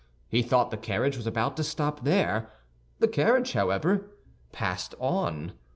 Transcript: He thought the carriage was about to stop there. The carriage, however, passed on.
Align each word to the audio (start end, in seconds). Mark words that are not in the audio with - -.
He 0.29 0.41
thought 0.41 0.71
the 0.71 0.77
carriage 0.77 1.15
was 1.15 1.27
about 1.27 1.55
to 1.57 1.63
stop 1.63 2.03
there. 2.03 2.49
The 2.97 3.07
carriage, 3.07 3.53
however, 3.53 4.09
passed 4.51 4.95
on. 4.97 5.51